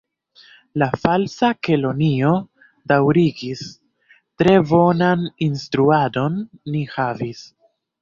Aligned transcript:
La 0.83 0.87
Falsa 1.03 1.49
Kelonio 1.67 2.31
daŭrigis: 2.93 3.63
"Tre 4.43 4.59
bonan 4.75 5.31
instruadon 5.51 6.45
ni 6.75 6.87
havis.» 6.99 7.49